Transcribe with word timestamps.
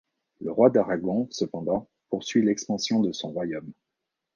Le 0.39 0.51
roi 0.51 0.71
d'Aragon, 0.71 1.27
cependant, 1.29 1.87
poursuit 2.09 2.41
l'expansion 2.43 3.01
de 3.01 3.11
son 3.11 3.29
royaume. 3.33 3.71